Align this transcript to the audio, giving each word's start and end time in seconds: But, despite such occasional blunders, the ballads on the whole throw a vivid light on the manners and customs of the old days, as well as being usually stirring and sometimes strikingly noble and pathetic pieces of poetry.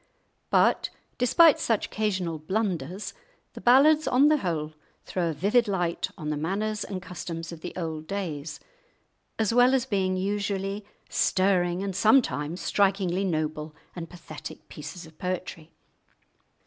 But, 0.49 0.89
despite 1.19 1.59
such 1.59 1.85
occasional 1.85 2.39
blunders, 2.39 3.13
the 3.53 3.61
ballads 3.61 4.07
on 4.07 4.29
the 4.29 4.37
whole 4.37 4.73
throw 5.05 5.29
a 5.29 5.33
vivid 5.33 5.67
light 5.67 6.09
on 6.17 6.31
the 6.31 6.37
manners 6.37 6.83
and 6.83 7.03
customs 7.03 7.51
of 7.51 7.61
the 7.61 7.71
old 7.75 8.07
days, 8.07 8.59
as 9.37 9.53
well 9.53 9.75
as 9.75 9.85
being 9.85 10.17
usually 10.17 10.83
stirring 11.07 11.83
and 11.83 11.95
sometimes 11.95 12.61
strikingly 12.61 13.23
noble 13.23 13.75
and 13.95 14.09
pathetic 14.09 14.67
pieces 14.69 15.05
of 15.05 15.19
poetry. 15.19 15.71